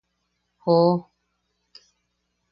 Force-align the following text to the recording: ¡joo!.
¡joo!. 0.61 0.93